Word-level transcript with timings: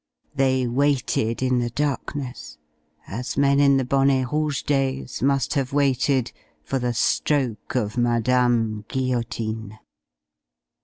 They 0.33 0.65
waited 0.65 1.43
in 1.43 1.59
the 1.59 1.69
darkness, 1.69 2.57
as 3.05 3.37
men 3.37 3.59
in 3.59 3.77
the 3.77 3.85
Bonnet 3.85 4.31
Rouge 4.31 4.63
days 4.63 5.21
must 5.21 5.53
have 5.53 5.73
waited 5.73 6.31
for 6.63 6.79
the 6.79 6.95
stroke 6.95 7.75
of 7.75 7.97
Madame 7.99 8.83
Guillotine. 8.87 9.77